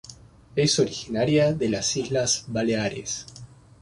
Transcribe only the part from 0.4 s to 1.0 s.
Es